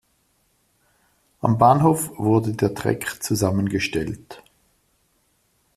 Am 1.41 1.59
Bahnhof 1.59 2.09
wurde 2.17 2.53
der 2.53 2.73
Treck 2.73 3.21
zusammengestellt. 3.21 4.41